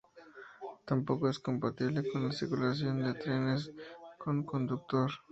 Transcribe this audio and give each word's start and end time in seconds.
Tampoco 0.83 1.29
es 1.29 1.37
compatible 1.37 2.03
con 2.11 2.25
la 2.25 2.31
circulación 2.31 3.03
de 3.03 3.13
trenes 3.13 3.71
con 4.17 4.41
conductor. 4.43 5.11